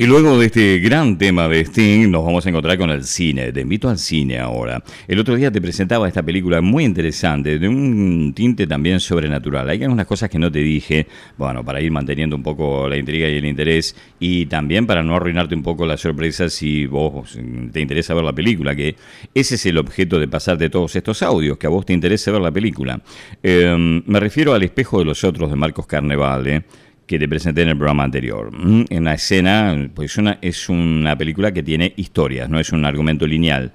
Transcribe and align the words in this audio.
Y 0.00 0.06
luego 0.06 0.38
de 0.38 0.46
este 0.46 0.78
gran 0.78 1.18
tema 1.18 1.46
de 1.46 1.60
Sting, 1.60 2.10
nos 2.10 2.24
vamos 2.24 2.46
a 2.46 2.48
encontrar 2.48 2.78
con 2.78 2.88
el 2.88 3.04
cine. 3.04 3.52
Te 3.52 3.60
invito 3.60 3.86
al 3.86 3.98
cine 3.98 4.38
ahora. 4.38 4.82
El 5.06 5.18
otro 5.18 5.34
día 5.34 5.52
te 5.52 5.60
presentaba 5.60 6.08
esta 6.08 6.22
película 6.22 6.62
muy 6.62 6.86
interesante, 6.86 7.58
de 7.58 7.68
un 7.68 8.32
tinte 8.34 8.66
también 8.66 8.98
sobrenatural. 8.98 9.68
Hay 9.68 9.82
algunas 9.82 10.06
cosas 10.06 10.30
que 10.30 10.38
no 10.38 10.50
te 10.50 10.60
dije, 10.60 11.06
bueno, 11.36 11.62
para 11.62 11.82
ir 11.82 11.92
manteniendo 11.92 12.34
un 12.34 12.42
poco 12.42 12.88
la 12.88 12.96
intriga 12.96 13.28
y 13.28 13.36
el 13.36 13.44
interés, 13.44 13.94
y 14.18 14.46
también 14.46 14.86
para 14.86 15.02
no 15.02 15.14
arruinarte 15.14 15.54
un 15.54 15.62
poco 15.62 15.84
la 15.84 15.98
sorpresa 15.98 16.48
si 16.48 16.86
vos 16.86 17.38
te 17.70 17.80
interesa 17.82 18.14
ver 18.14 18.24
la 18.24 18.32
película, 18.32 18.74
que 18.74 18.96
ese 19.34 19.56
es 19.56 19.66
el 19.66 19.76
objeto 19.76 20.18
de 20.18 20.28
pasar 20.28 20.56
de 20.56 20.70
todos 20.70 20.96
estos 20.96 21.22
audios, 21.22 21.58
que 21.58 21.66
a 21.66 21.70
vos 21.70 21.84
te 21.84 21.92
interese 21.92 22.30
ver 22.30 22.40
la 22.40 22.50
película. 22.50 23.02
Em, 23.42 24.02
me 24.06 24.18
refiero 24.18 24.54
al 24.54 24.62
espejo 24.62 25.00
de 25.00 25.04
los 25.04 25.24
otros 25.24 25.50
de 25.50 25.56
Marcos 25.56 25.86
Carnevale 25.86 26.64
que 27.10 27.18
te 27.18 27.28
presenté 27.28 27.62
en 27.62 27.70
el 27.70 27.76
programa 27.76 28.04
anterior. 28.04 28.52
Mm, 28.56 28.84
en 28.88 29.02
la 29.02 29.14
escena, 29.14 29.90
pues 29.92 30.16
es 30.42 30.68
una 30.68 31.18
película 31.18 31.50
que 31.50 31.60
tiene 31.60 31.92
historias, 31.96 32.48
no 32.48 32.60
es 32.60 32.70
un 32.70 32.84
argumento 32.84 33.26
lineal. 33.26 33.72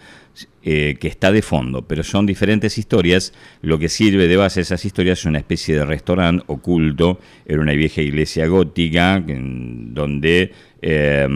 Eh, 0.68 0.98
que 1.00 1.08
está 1.08 1.32
de 1.32 1.42
fondo, 1.42 1.84
pero 1.84 2.04
son 2.04 2.26
diferentes 2.26 2.78
historias. 2.78 3.34
Lo 3.62 3.78
que 3.78 3.88
sirve 3.88 4.28
de 4.28 4.36
base 4.36 4.60
a 4.60 4.64
esas 4.64 4.84
historias 4.84 5.20
es 5.20 5.26
una 5.26 5.38
especie 5.38 5.76
de 5.76 5.86
restaurante 5.86 6.44
oculto 6.48 7.20
en 7.46 7.60
una 7.60 7.74
vieja 7.74 8.02
iglesia 8.02 8.48
gótica 8.48 9.24
donde 9.24 10.52
eh, 10.82 11.28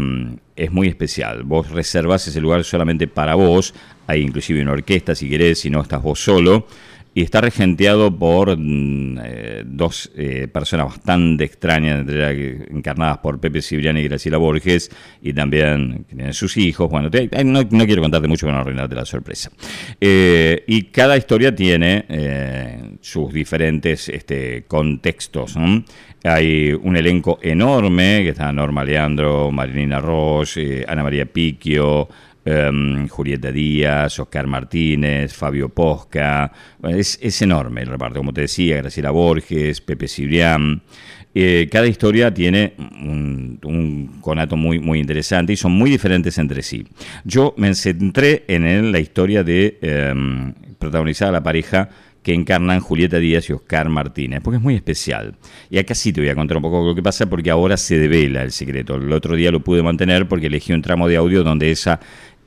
es 0.56 0.72
muy 0.72 0.88
especial. 0.88 1.44
Vos 1.44 1.70
reservas 1.70 2.28
ese 2.28 2.42
lugar 2.42 2.64
solamente 2.64 3.08
para 3.08 3.36
vos. 3.36 3.73
Hay 4.08 4.22
inclusive 4.22 4.62
una 4.62 4.72
orquesta 4.72 5.16
si 5.16 5.30
querés, 5.30 5.59
si 5.59 5.70
no 5.70 5.81
estás 5.81 6.02
vos 6.02 6.20
solo 6.20 6.66
y 7.20 7.23
está 7.23 7.41
regenteado 7.41 8.18
por 8.18 8.58
mm, 8.58 9.18
eh, 9.22 9.64
dos 9.66 10.09
eh, 10.16 10.48
personas 10.48 10.86
bastante 10.86 11.44
extrañas, 11.44 12.05
encarnadas 12.08 13.18
por 13.18 13.42
Pepe 13.42 13.62
Cibriani 13.62 14.00
y 14.00 14.08
Graciela 14.08 14.38
Borges, 14.38 14.90
y 15.22 15.34
también 15.34 16.05
tienen 16.08 16.34
sus 16.34 16.55
hijos. 16.55 16.90
Bueno, 16.90 17.09
no, 17.44 17.86
quiero 17.86 18.02
contarte 18.02 18.30
mucho 18.30 18.45
para 18.45 18.59
no 18.59 18.62
arruinarte 18.62 18.95
la 18.95 19.03
sorpresa. 19.03 19.52
Eh, 20.00 20.64
y 20.66 20.84
cada 20.84 21.17
historia 21.17 21.53
tiene 21.53 22.06
sus 23.02 23.34
diferentes 23.34 24.08
este, 24.08 24.64
contextos. 24.66 25.58
Hay 26.23 26.72
un 26.72 26.95
elenco 26.95 27.38
enorme, 27.42 28.22
que 28.23 28.30
está 28.30 28.50
Norma 28.53 28.86
Leandro, 28.86 29.52
Marilina 29.52 30.00
Roche, 30.00 30.86
Ana 30.88 31.03
María 31.03 31.25
Picchio, 31.25 32.08
Em, 32.52 33.08
Julieta 33.08 33.52
Díaz, 33.52 34.19
Oscar 34.19 34.47
Martínez, 34.47 35.36
Fabio 35.36 35.69
Posca. 35.69 36.52
es, 36.81 37.41
enorme 37.44 37.81
el 37.81 37.88
reparto, 37.89 38.22
como 38.22 38.33
te 38.33 38.41
decía, 38.41 38.78
Graciela 38.78 39.11
Borges, 39.11 39.81
Pepe 39.81 40.08
Cibrián. 40.08 40.81
Eh, 41.36 41.69
cada 41.72 41.86
historia 41.86 42.33
tiene 42.33 42.73
un, 42.80 44.17
conato 44.19 44.58
muy, 44.58 44.80
muy 44.80 44.97
interesante 44.97 45.53
y 45.53 45.58
son 45.58 45.73
muy 45.73 45.91
diferentes 45.91 46.39
entre 46.39 46.64
sí. 46.64 46.88
Yo 47.23 47.53
me 47.56 47.75
centré 47.75 48.45
en 48.47 48.91
la 48.91 49.00
historia 49.00 49.44
de 49.44 49.78
em, 49.84 50.52
protagonizar 50.80 51.28
a 51.30 51.34
la 51.34 51.44
pareja 51.44 51.89
que 52.23 52.34
encarnan 52.34 52.80
Julieta 52.80 53.17
Díaz 53.17 53.50
y 53.50 53.53
Oscar 53.53 53.89
Martínez, 53.89 54.41
porque 54.44 54.58
es 54.58 54.63
muy 54.63 54.75
especial. 54.75 55.36
Y 55.69 55.78
acá 55.78 55.95
sí 55.95 56.11
te 56.11 56.22
voy 56.22 56.30
a 56.30 56.36
contar 56.36 56.58
un 56.58 56.63
poco 56.63 56.86
lo 56.86 56.94
que 56.94 57.02
pasa, 57.02 57.30
porque 57.30 57.50
ahora 57.50 57.78
se 57.78 57.97
devela 57.97 58.44
el 58.44 58.52
secreto. 58.52 58.95
El 58.95 59.11
otro 59.13 59.36
día 59.36 59.52
lo 59.52 59.61
pude 59.61 59.81
mantener 59.81 60.28
porque 60.28 60.47
elegí 60.47 60.73
un 60.73 60.81
tramo 60.81 61.08
de 61.08 61.16
audio 61.16 61.44
donde 61.44 61.72
esa 61.72 62.00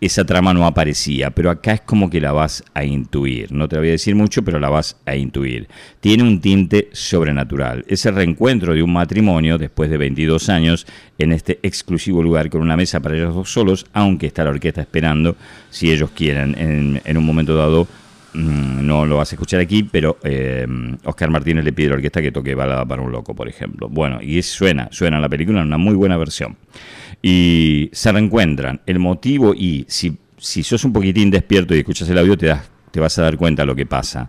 esa 0.03 0.25
trama 0.25 0.53
no 0.53 0.67
aparecía, 0.67 1.31
pero 1.31 1.49
acá 1.49 1.75
es 1.75 1.81
como 1.83 2.11
que 2.11 2.21
la 2.21 2.33
vas 2.33 2.65
a 2.75 2.85
intuir. 2.85 3.53
No 3.53 3.69
te 3.69 3.79
voy 3.79 3.87
a 3.87 3.93
decir 3.93 4.17
mucho, 4.17 4.43
pero 4.43 4.59
la 4.59 4.69
vas 4.69 4.97
a 5.07 5.15
intuir. 5.15 5.69
Tiene 6.01 6.25
un 6.25 6.41
tinte 6.41 6.89
sobrenatural. 6.93 7.85
Es 7.87 8.05
el 8.05 8.17
reencuentro 8.17 8.75
de 8.75 8.83
un 8.83 8.93
matrimonio 8.93 9.59
después 9.59 9.91
de 9.91 9.99
22 9.99 10.49
años 10.49 10.89
en 11.19 11.31
este 11.31 11.61
exclusivo 11.63 12.21
lugar 12.21 12.51
con 12.51 12.63
una 12.63 12.77
mesa 12.77 12.99
para 12.99 13.15
ellos 13.15 13.33
dos 13.33 13.53
solos, 13.53 13.87
aunque 13.93 14.27
está 14.27 14.43
la 14.43 14.51
orquesta 14.51 14.81
esperando, 14.81 15.37
si 15.71 15.93
ellos 15.93 16.11
quieren, 16.11 17.01
en, 17.05 17.17
un 17.17 17.25
momento 17.25 17.55
dado. 17.55 17.87
Mm, 18.35 18.87
no 18.87 19.05
lo 19.05 19.17
vas 19.17 19.33
a 19.33 19.35
escuchar 19.35 19.61
aquí, 19.61 19.83
pero 19.83 20.19
eh, 20.25 20.67
Oscar 21.05 21.31
Martínez 21.31 21.65
le 21.65 21.73
pide 21.73 21.89
a 21.89 21.91
la 21.91 21.97
orquesta 21.97 22.23
que 22.23 22.33
toque 22.33 22.55
Balada 22.55 22.87
para 22.87 23.03
un 23.03 23.13
Loco, 23.13 23.35
por 23.35 23.49
ejemplo. 23.49 23.89
Bueno, 23.89 24.21
y 24.23 24.41
suena, 24.43 24.89
suena 24.91 25.21
la 25.21 25.29
película 25.29 25.61
en 25.61 25.67
una 25.67 25.79
muy 25.79 25.95
buena 25.95 26.17
versión 26.17 26.57
y 27.23 27.91
se 27.93 28.11
reencuentran. 28.11 28.81
El 28.87 28.99
motivo, 28.99 29.55
y 29.55 29.85
si, 29.89 30.19
si 30.39 30.63
sos 30.63 30.85
un 30.85 30.93
poquitín 30.93 31.31
despierto 31.31 31.75
y 31.75 31.79
escuchas 31.79 32.09
el 32.09 32.19
audio, 32.19 32.37
te, 32.37 32.47
das, 32.47 32.69
te 32.91 33.01
vas 33.01 33.17
a 33.19 33.23
dar 33.23 33.37
cuenta 33.37 33.63
de 33.63 33.67
lo 33.67 33.77
que 33.77 33.87
pasa. 33.87 34.29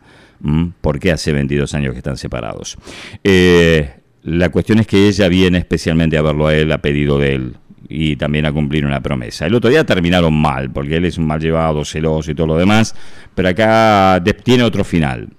¿Por 0.81 0.99
qué 0.99 1.11
hace 1.13 1.31
22 1.31 1.73
años 1.73 1.93
que 1.93 1.99
están 1.99 2.17
separados? 2.17 2.77
Eh, 3.23 3.89
la 4.23 4.49
cuestión 4.49 4.79
es 4.79 4.87
que 4.87 5.07
ella 5.07 5.29
viene 5.29 5.57
especialmente 5.57 6.17
a 6.17 6.21
verlo 6.21 6.47
a 6.47 6.55
él, 6.55 6.71
a 6.71 6.79
pedido 6.79 7.17
de 7.17 7.35
él, 7.35 7.55
y 7.95 8.15
también 8.15 8.47
a 8.47 8.51
cumplir 8.51 8.85
una 8.85 9.01
promesa. 9.01 9.45
El 9.45 9.53
otro 9.53 9.69
día 9.69 9.85
terminaron 9.85 10.33
mal, 10.33 10.71
porque 10.71 10.95
él 10.95 11.05
es 11.05 11.19
un 11.19 11.27
mal 11.27 11.39
llevado, 11.39 11.85
celoso 11.85 12.31
y 12.31 12.35
todo 12.35 12.47
lo 12.47 12.57
demás, 12.57 12.95
pero 13.35 13.49
acá 13.49 14.21
tiene 14.43 14.63
otro 14.63 14.83
final. 14.83 15.29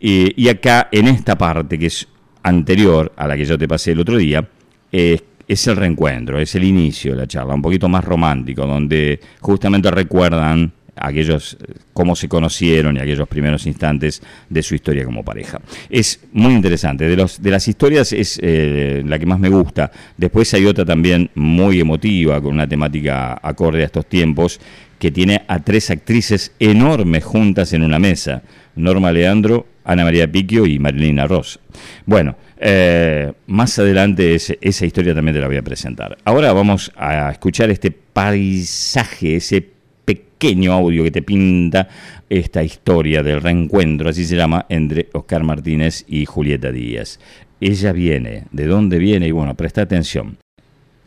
Y, 0.00 0.48
acá, 0.48 0.88
en 0.90 1.08
esta 1.08 1.36
parte 1.36 1.78
que 1.78 1.86
es 1.86 2.08
anterior 2.42 3.12
a 3.16 3.26
la 3.26 3.36
que 3.36 3.44
yo 3.44 3.58
te 3.58 3.68
pasé 3.68 3.92
el 3.92 4.00
otro 4.00 4.16
día, 4.16 4.48
es 4.90 5.22
es 5.48 5.66
el 5.66 5.76
reencuentro, 5.76 6.38
es 6.38 6.54
el 6.54 6.64
inicio 6.64 7.12
de 7.12 7.22
la 7.22 7.26
charla, 7.26 7.54
un 7.54 7.62
poquito 7.62 7.88
más 7.88 8.04
romántico, 8.04 8.66
donde 8.66 9.18
justamente 9.40 9.90
recuerdan 9.90 10.72
aquellos 11.00 11.56
cómo 11.92 12.14
se 12.16 12.28
conocieron 12.28 12.96
y 12.96 13.00
aquellos 13.00 13.28
primeros 13.28 13.66
instantes 13.66 14.22
de 14.48 14.62
su 14.62 14.74
historia 14.74 15.04
como 15.04 15.24
pareja. 15.24 15.60
Es 15.90 16.20
muy 16.32 16.54
interesante, 16.54 17.08
de, 17.08 17.16
los, 17.16 17.42
de 17.42 17.50
las 17.50 17.66
historias 17.68 18.12
es 18.12 18.38
eh, 18.42 19.02
la 19.04 19.18
que 19.18 19.26
más 19.26 19.38
me 19.38 19.48
gusta. 19.48 19.90
Después 20.16 20.52
hay 20.54 20.66
otra 20.66 20.84
también 20.84 21.30
muy 21.34 21.80
emotiva, 21.80 22.40
con 22.40 22.54
una 22.54 22.68
temática 22.68 23.38
acorde 23.42 23.82
a 23.82 23.86
estos 23.86 24.06
tiempos, 24.06 24.60
que 24.98 25.10
tiene 25.10 25.42
a 25.46 25.60
tres 25.60 25.90
actrices 25.90 26.52
enormes 26.58 27.24
juntas 27.24 27.72
en 27.72 27.82
una 27.82 27.98
mesa. 27.98 28.42
Norma 28.74 29.12
Leandro, 29.12 29.66
Ana 29.84 30.04
María 30.04 30.30
Piquio 30.30 30.66
y 30.66 30.78
Marilina 30.78 31.26
Ross. 31.26 31.58
Bueno, 32.04 32.36
eh, 32.58 33.32
más 33.46 33.78
adelante 33.78 34.34
esa 34.34 34.86
historia 34.86 35.14
también 35.14 35.34
te 35.34 35.40
la 35.40 35.48
voy 35.48 35.56
a 35.56 35.62
presentar. 35.62 36.18
Ahora 36.24 36.52
vamos 36.52 36.92
a 36.96 37.30
escuchar 37.30 37.70
este 37.70 37.90
paisaje, 37.90 39.36
ese 39.36 39.77
pequeño 40.08 40.72
audio 40.72 41.04
que 41.04 41.10
te 41.10 41.20
pinta 41.20 41.86
esta 42.30 42.62
historia 42.62 43.22
del 43.22 43.42
reencuentro, 43.42 44.08
así 44.08 44.24
se 44.24 44.36
llama, 44.36 44.64
entre 44.70 45.10
Oscar 45.12 45.44
Martínez 45.44 46.06
y 46.08 46.24
Julieta 46.24 46.72
Díaz. 46.72 47.20
Ella 47.60 47.92
viene, 47.92 48.44
¿de 48.50 48.66
dónde 48.66 48.98
viene? 48.98 49.28
Y 49.28 49.32
bueno, 49.32 49.54
presta 49.54 49.82
atención. 49.82 50.38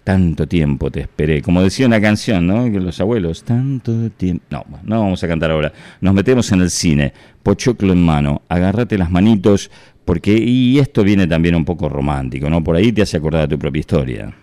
Tanto 0.03 0.47
tiempo 0.47 0.91
te 0.91 1.01
esperé. 1.01 1.41
Como 1.41 1.63
decía 1.63 1.87
una 1.87 1.99
canción, 1.99 2.45
¿no? 2.45 2.71
Que 2.71 2.79
los 2.79 2.99
abuelos, 2.99 3.43
tanto 3.43 4.11
tiempo. 4.11 4.43
No, 4.51 4.65
no 4.83 4.99
vamos 4.99 5.23
a 5.23 5.27
cantar 5.27 5.49
ahora. 5.49 5.73
Nos 5.99 6.13
metemos 6.13 6.51
en 6.51 6.61
el 6.61 6.69
cine. 6.69 7.13
Pochoclo 7.41 7.93
en 7.93 8.03
mano. 8.03 8.41
Agárrate 8.49 8.97
las 8.97 9.09
manitos. 9.09 9.71
Porque, 10.05 10.37
y 10.37 10.79
esto 10.79 11.03
viene 11.03 11.25
también 11.27 11.55
un 11.55 11.65
poco 11.65 11.87
romántico, 11.87 12.49
¿no? 12.49 12.63
Por 12.63 12.75
ahí 12.75 12.91
te 12.91 13.03
hace 13.03 13.17
acordar 13.17 13.47
de 13.47 13.55
tu 13.55 13.59
propia 13.59 13.79
historia. 13.79 14.33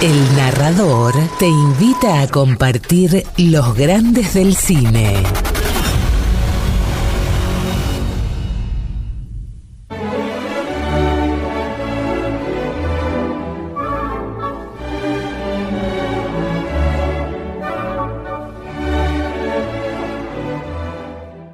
El 0.00 0.36
narrador 0.36 1.12
te 1.40 1.48
invita 1.48 2.20
a 2.20 2.28
compartir 2.28 3.26
los 3.36 3.74
grandes 3.74 4.32
del 4.32 4.54
cine. 4.54 5.24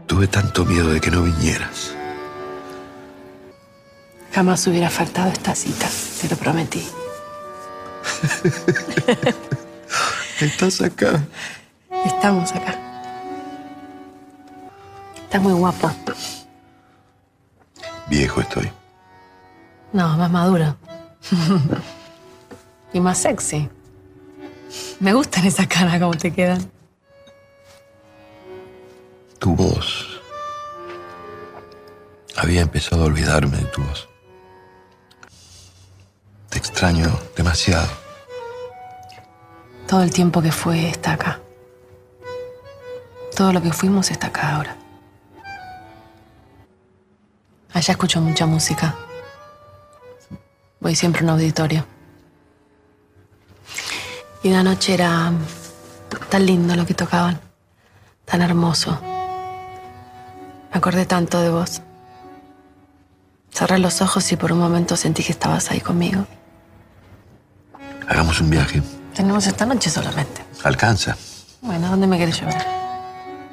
Tuve 0.06 0.26
tanto 0.26 0.66
miedo 0.66 0.88
de 0.88 1.00
que 1.00 1.10
no 1.10 1.22
vinieras. 1.22 1.96
Jamás 4.32 4.66
hubiera 4.66 4.90
faltado 4.90 5.30
esta 5.30 5.54
cita, 5.54 5.88
te 6.20 6.28
lo 6.28 6.36
prometí. 6.36 6.84
Estás 10.40 10.80
acá. 10.80 11.22
Estamos 12.04 12.52
acá. 12.52 12.78
Estás 15.16 15.42
muy 15.42 15.52
guapo. 15.52 15.90
Viejo 18.08 18.40
estoy. 18.40 18.70
No, 19.92 20.16
más 20.16 20.30
maduro. 20.30 20.76
y 22.92 23.00
más 23.00 23.18
sexy. 23.18 23.68
Me 25.00 25.12
gustan 25.12 25.46
esas 25.46 25.66
caras 25.66 26.00
como 26.00 26.14
te 26.14 26.32
quedan. 26.32 26.70
Tu 29.38 29.54
voz. 29.54 30.20
Había 32.36 32.62
empezado 32.62 33.02
a 33.02 33.06
olvidarme 33.06 33.58
de 33.58 33.64
tu 33.64 33.82
voz. 33.82 34.08
Te 36.48 36.58
extraño 36.58 37.18
demasiado. 37.36 38.03
Todo 39.94 40.02
el 40.02 40.10
tiempo 40.10 40.42
que 40.42 40.50
fue 40.50 40.88
está 40.88 41.12
acá. 41.12 41.38
Todo 43.36 43.52
lo 43.52 43.62
que 43.62 43.72
fuimos 43.72 44.10
está 44.10 44.26
acá 44.26 44.56
ahora. 44.56 44.76
Allá 47.72 47.92
escucho 47.92 48.20
mucha 48.20 48.44
música. 48.44 48.96
Voy 50.80 50.96
siempre 50.96 51.20
a 51.20 51.22
un 51.22 51.30
auditorio. 51.30 51.86
Y 54.42 54.48
una 54.48 54.64
noche 54.64 54.94
era 54.94 55.32
tan 56.28 56.44
lindo 56.44 56.74
lo 56.74 56.84
que 56.84 56.94
tocaban, 56.94 57.38
tan 58.24 58.42
hermoso. 58.42 58.98
Me 60.72 60.76
acordé 60.76 61.06
tanto 61.06 61.40
de 61.40 61.50
vos. 61.50 61.82
Cerré 63.52 63.78
los 63.78 64.02
ojos 64.02 64.32
y 64.32 64.36
por 64.36 64.50
un 64.50 64.58
momento 64.58 64.96
sentí 64.96 65.22
que 65.22 65.30
estabas 65.30 65.70
ahí 65.70 65.80
conmigo. 65.80 66.26
Hagamos 68.08 68.40
un 68.40 68.50
viaje. 68.50 68.82
Tenemos 69.14 69.46
esta 69.46 69.64
noche 69.66 69.90
solamente. 69.90 70.44
Alcanza. 70.64 71.16
Bueno, 71.62 71.86
¿a 71.86 71.90
dónde 71.90 72.06
me 72.06 72.18
querés 72.18 72.40
llevar? 72.40 72.64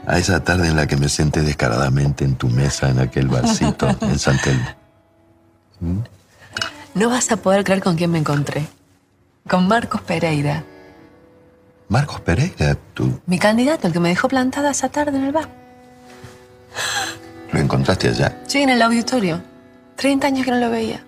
A 0.08 0.18
esa 0.18 0.44
tarde 0.44 0.68
en 0.68 0.76
la 0.76 0.88
que 0.88 0.98
me 0.98 1.08
senté 1.10 1.42
descaradamente 1.42 2.26
en 2.26 2.36
tu 2.36 2.48
mesa 2.50 2.90
en 2.90 3.00
aquel 3.00 3.28
barcito 3.28 3.88
en 4.02 4.18
San 4.20 4.40
Telmo. 4.42 4.66
No 6.94 7.10
vas 7.10 7.32
a 7.32 7.38
poder 7.38 7.64
creer 7.64 7.82
con 7.82 7.96
quién 7.96 8.12
me 8.12 8.18
encontré. 8.20 8.68
Con 9.50 9.68
Marcos 9.68 10.02
Pereira, 10.02 10.64
Marcos 11.90 12.22
Pereira, 12.22 12.78
tú 12.94 13.20
mi 13.26 13.40
candidato, 13.40 13.88
el 13.88 13.92
que 13.94 14.00
me 14.00 14.10
dejó 14.10 14.28
plantada 14.30 14.70
esa 14.72 14.90
tarde 14.90 15.18
en 15.18 15.26
el 15.26 15.32
bar. 15.32 15.50
lo 17.52 17.60
encontraste 17.60 18.10
allá 18.10 18.38
Sí, 18.48 18.62
en 18.62 18.70
el 18.70 18.82
auditorio. 18.82 19.42
30 19.98 20.28
años 20.28 20.46
que 20.46 20.52
no 20.52 20.58
lo 20.58 20.70
veía. 20.70 21.04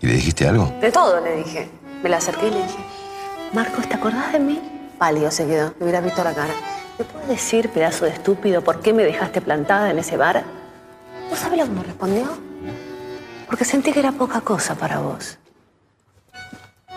y 0.00 0.06
le 0.06 0.14
dijiste 0.14 0.46
algo. 0.48 0.72
De 0.80 0.90
todo 0.92 1.20
le 1.20 1.36
dije. 1.42 1.68
Me 2.02 2.08
la 2.08 2.16
acerqué 2.18 2.46
y 2.48 2.50
le 2.52 2.62
dije, 2.62 2.78
Marcos, 3.52 3.88
¿te 3.88 3.96
acordás 3.96 4.32
de 4.32 4.38
mí? 4.38 4.60
Pálido 4.96 5.30
se 5.30 5.44
quedó, 5.44 5.74
me 5.78 5.84
hubiera 5.84 6.00
visto 6.00 6.22
la 6.22 6.32
cara. 6.34 6.54
¿Me 6.98 7.04
puedes 7.04 7.28
decir, 7.28 7.68
pedazo 7.70 8.04
de 8.04 8.12
estúpido, 8.12 8.62
por 8.62 8.80
qué 8.80 8.92
me 8.92 9.02
dejaste 9.02 9.40
plantada 9.40 9.90
en 9.90 9.98
ese 9.98 10.16
bar? 10.16 10.44
¿Vos 11.28 11.38
sabés 11.38 11.58
lo 11.58 11.64
que 11.64 11.70
me 11.70 11.82
respondió? 11.82 12.38
Porque 13.46 13.64
sentí 13.64 13.92
que 13.92 13.98
era 13.98 14.12
poca 14.12 14.40
cosa 14.42 14.76
para 14.76 15.00
vos. 15.00 15.38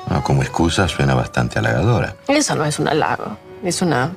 No, 0.09 0.23
como 0.23 0.43
excusa 0.43 0.87
suena 0.87 1.15
bastante 1.15 1.57
halagadora. 1.57 2.17
Eso 2.27 2.53
no 2.55 2.65
es 2.65 2.77
un 2.77 2.87
halago, 2.87 3.35
es 3.63 3.81
una 3.81 4.11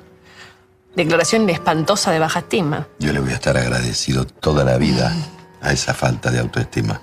declaración 0.95 1.49
espantosa 1.49 2.11
de 2.11 2.19
baja 2.19 2.41
estima. 2.41 2.87
Yo 2.99 3.15
le 3.15 3.21
voy 3.21 3.31
a 3.31 3.35
estar 3.35 3.57
agradecido 3.57 4.27
toda 4.27 4.63
la 4.63 4.77
vida 4.77 5.11
a 5.63 5.73
esa 5.73 5.95
falta 5.95 6.31
de 6.31 6.41
autoestima. 6.41 7.01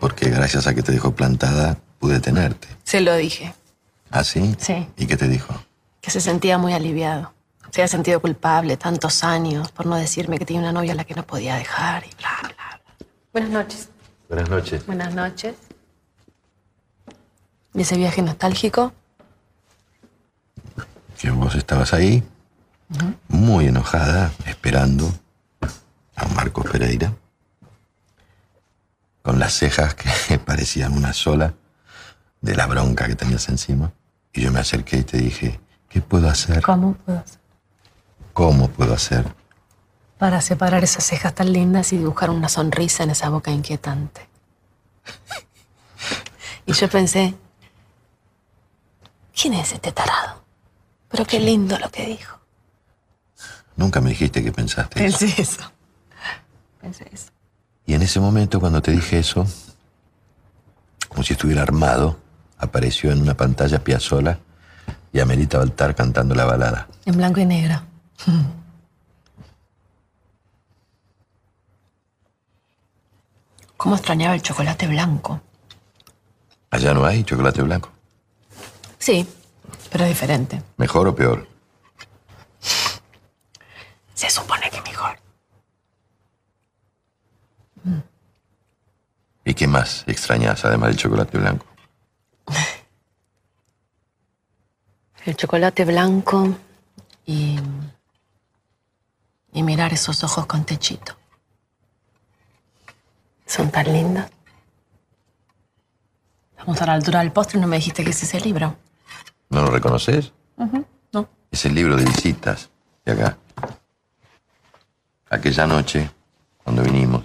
Porque 0.00 0.30
gracias 0.30 0.66
a 0.66 0.74
que 0.74 0.82
te 0.82 0.92
dejó 0.92 1.14
plantada, 1.14 1.76
pude 1.98 2.20
tenerte. 2.20 2.68
Se 2.84 3.00
lo 3.00 3.14
dije, 3.16 3.52
¿Ah, 4.10 4.24
sí? 4.24 4.54
Sí. 4.58 4.88
¿Y 4.96 5.06
qué 5.06 5.16
te 5.16 5.28
dijo? 5.28 5.54
que 6.00 6.10
se 6.10 6.20
sentía 6.22 6.56
muy 6.56 6.72
aliviado. 6.72 7.34
Se 7.70 7.82
había 7.82 7.88
sentido 7.88 8.20
culpable 8.20 8.78
tantos 8.78 9.24
años 9.24 9.70
por 9.72 9.84
no 9.84 9.96
decirme 9.96 10.38
que 10.38 10.46
tenía 10.46 10.62
una 10.62 10.72
novia 10.72 10.92
a 10.92 10.94
la 10.94 11.04
que 11.04 11.14
no 11.14 11.26
podía 11.26 11.56
dejar 11.56 12.04
y 12.06 12.10
bla, 12.16 12.30
bla, 12.40 12.50
bla. 12.54 13.06
Buenas 13.32 13.50
noches. 13.50 13.88
Buenas 14.26 14.48
noches. 14.48 14.86
Buenas 14.86 15.14
noches. 15.14 15.54
¿Y 17.74 17.82
ese 17.82 17.98
viaje 17.98 18.22
nostálgico? 18.22 18.94
Que 21.18 21.30
vos 21.30 21.54
estabas 21.56 21.92
ahí, 21.92 22.22
muy 23.28 23.66
enojada, 23.66 24.32
esperando 24.46 25.12
a 26.16 26.24
Marcos 26.28 26.64
Pereira, 26.70 27.12
con 29.20 29.38
las 29.38 29.52
cejas 29.52 29.94
que 29.94 30.38
parecían 30.46 30.94
una 30.94 31.12
sola 31.12 31.52
de 32.40 32.54
la 32.54 32.66
bronca 32.66 33.06
que 33.06 33.14
tenías 33.14 33.46
encima. 33.50 33.92
Y 34.32 34.42
yo 34.42 34.52
me 34.52 34.60
acerqué 34.60 34.98
y 34.98 35.02
te 35.04 35.18
dije, 35.18 35.60
¿qué 35.88 36.00
puedo 36.00 36.28
hacer? 36.28 36.62
¿Cómo 36.62 36.94
puedo 36.94 37.18
hacer? 37.18 37.38
¿Cómo 38.32 38.68
puedo 38.68 38.94
hacer? 38.94 39.34
Para 40.18 40.40
separar 40.40 40.84
esas 40.84 41.04
cejas 41.04 41.34
tan 41.34 41.52
lindas 41.52 41.92
y 41.92 41.98
dibujar 41.98 42.30
una 42.30 42.48
sonrisa 42.48 43.02
en 43.04 43.10
esa 43.10 43.28
boca 43.30 43.50
inquietante. 43.50 44.28
Y 46.66 46.72
yo 46.72 46.88
pensé, 46.88 47.34
¿quién 49.34 49.54
es 49.54 49.72
este 49.72 49.90
tarado? 49.90 50.44
Pero 51.08 51.24
qué 51.24 51.40
lindo 51.40 51.78
lo 51.78 51.90
que 51.90 52.04
dijo. 52.06 52.38
Nunca 53.76 54.00
me 54.00 54.10
dijiste 54.10 54.44
que 54.44 54.52
pensaste 54.52 55.06
eso. 55.06 55.18
Pensé 55.18 55.42
eso. 55.42 55.72
Pensé 56.80 57.08
eso. 57.10 57.30
Y 57.86 57.94
en 57.94 58.02
ese 58.02 58.20
momento, 58.20 58.60
cuando 58.60 58.82
te 58.82 58.90
dije 58.90 59.18
eso, 59.18 59.46
como 61.08 61.22
si 61.22 61.32
estuviera 61.32 61.62
armado, 61.62 62.18
apareció 62.58 63.10
en 63.10 63.22
una 63.22 63.36
pantalla 63.36 63.82
Piazzolla 63.82 64.38
y 65.12 65.20
Amelita 65.20 65.58
Baltar 65.58 65.94
cantando 65.94 66.34
la 66.34 66.44
balada. 66.44 66.88
En 67.04 67.16
blanco 67.16 67.40
y 67.40 67.46
negro. 67.46 67.80
¿Cómo 73.76 73.94
extrañaba 73.94 74.34
el 74.34 74.42
chocolate 74.42 74.86
blanco? 74.88 75.40
Allá 76.70 76.92
no 76.92 77.04
hay 77.04 77.24
chocolate 77.24 77.62
blanco. 77.62 77.90
Sí, 78.98 79.26
pero 79.90 80.04
es 80.04 80.10
diferente. 80.10 80.62
¿Mejor 80.76 81.08
o 81.08 81.14
peor? 81.14 81.46
Se 84.14 84.28
supone 84.28 84.68
que 84.70 84.82
mejor. 84.82 85.18
¿Y 89.44 89.54
qué 89.54 89.66
más 89.68 90.04
extrañas 90.08 90.64
además 90.64 90.88
del 90.90 90.98
chocolate 90.98 91.38
blanco? 91.38 91.64
El 95.24 95.36
chocolate 95.36 95.84
blanco 95.84 96.56
y. 97.26 97.58
y 99.52 99.62
mirar 99.62 99.92
esos 99.92 100.22
ojos 100.24 100.46
con 100.46 100.64
techito. 100.64 101.16
Son 103.46 103.70
tan 103.70 103.92
lindos. 103.92 104.24
Vamos 106.58 106.80
a 106.82 106.86
la 106.86 106.92
altura 106.94 107.20
del 107.20 107.32
postre 107.32 107.58
y 107.58 107.60
no 107.62 107.66
me 107.66 107.76
dijiste 107.76 108.04
que 108.04 108.10
es 108.10 108.22
ese 108.22 108.40
libro. 108.40 108.76
¿No 109.50 109.62
lo 109.62 109.70
reconoces? 109.70 110.32
No. 111.12 111.28
Es 111.50 111.64
el 111.64 111.74
libro 111.74 111.96
de 111.96 112.04
visitas 112.04 112.68
de 113.04 113.12
acá. 113.12 113.38
Aquella 115.30 115.66
noche, 115.66 116.10
cuando 116.62 116.82
vinimos, 116.82 117.24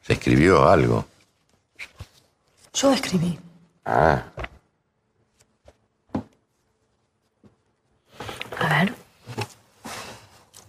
se 0.00 0.14
escribió 0.14 0.68
algo. 0.68 1.04
Yo 2.72 2.92
escribí. 2.92 3.38
Ah, 3.84 4.22
A 8.58 8.68
ver. 8.68 8.94